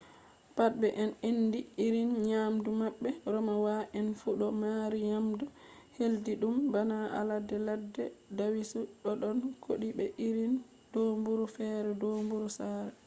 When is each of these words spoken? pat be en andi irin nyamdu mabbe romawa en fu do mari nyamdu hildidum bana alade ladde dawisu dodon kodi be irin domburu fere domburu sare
pat 0.55 0.71
be 0.81 0.87
en 1.03 1.11
andi 1.29 1.59
irin 1.85 2.11
nyamdu 2.27 2.69
mabbe 2.81 3.09
romawa 3.33 3.75
en 3.99 4.07
fu 4.19 4.29
do 4.39 4.47
mari 4.61 4.99
nyamdu 5.09 5.45
hildidum 5.95 6.55
bana 6.73 6.97
alade 7.19 7.57
ladde 7.67 8.03
dawisu 8.37 8.79
dodon 9.03 9.37
kodi 9.63 9.89
be 9.97 10.05
irin 10.27 10.53
domburu 10.93 11.45
fere 11.55 11.91
domburu 12.01 12.47
sare 12.57 12.91